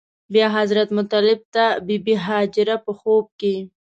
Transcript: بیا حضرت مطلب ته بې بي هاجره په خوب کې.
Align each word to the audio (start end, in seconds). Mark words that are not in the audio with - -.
بیا 0.33 0.47
حضرت 0.57 0.89
مطلب 0.99 1.39
ته 1.53 1.65
بې 1.85 1.97
بي 2.05 2.15
هاجره 2.25 2.75
په 2.85 2.91
خوب 2.99 3.25
کې. 3.39 3.55